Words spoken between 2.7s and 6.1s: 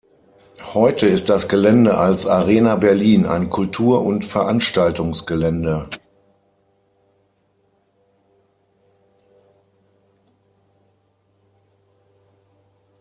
Berlin“ ein Kultur- und Veranstaltungsgelände.